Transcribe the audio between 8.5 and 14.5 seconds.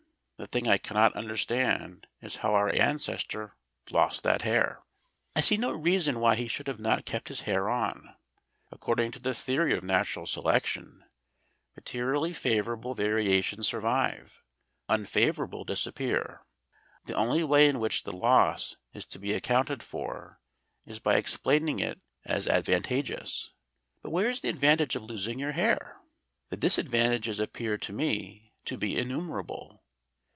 According to the theory of natural selection, materially favourable variations survive,